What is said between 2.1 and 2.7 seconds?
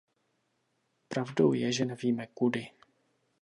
kudy.